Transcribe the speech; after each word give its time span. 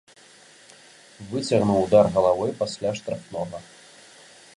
Выцягнуў 1.33 1.77
удар 1.83 2.05
галавой 2.15 2.51
пасля 2.63 2.89
штрафнога. 3.01 3.57